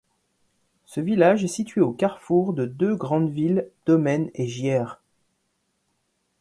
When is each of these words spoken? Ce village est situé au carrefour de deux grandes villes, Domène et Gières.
Ce 0.87 0.99
village 0.99 1.43
est 1.43 1.47
situé 1.47 1.79
au 1.81 1.91
carrefour 1.91 2.53
de 2.55 2.65
deux 2.65 2.95
grandes 2.95 3.29
villes, 3.29 3.69
Domène 3.85 4.31
et 4.33 4.47
Gières. 4.47 4.99